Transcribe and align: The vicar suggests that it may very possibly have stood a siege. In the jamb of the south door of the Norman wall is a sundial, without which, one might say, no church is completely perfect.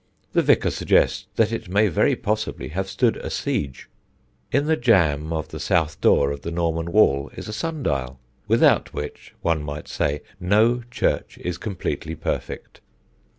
The 0.33 0.41
vicar 0.41 0.71
suggests 0.71 1.27
that 1.35 1.51
it 1.51 1.69
may 1.69 1.87
very 1.87 2.15
possibly 2.15 2.69
have 2.69 2.89
stood 2.89 3.17
a 3.17 3.29
siege. 3.29 3.87
In 4.51 4.65
the 4.65 4.75
jamb 4.75 5.31
of 5.31 5.49
the 5.49 5.59
south 5.59 6.01
door 6.01 6.31
of 6.31 6.41
the 6.41 6.49
Norman 6.49 6.91
wall 6.91 7.29
is 7.37 7.47
a 7.47 7.53
sundial, 7.53 8.19
without 8.47 8.95
which, 8.95 9.35
one 9.43 9.61
might 9.61 9.87
say, 9.87 10.21
no 10.39 10.81
church 10.89 11.37
is 11.43 11.59
completely 11.59 12.15
perfect. 12.15 12.81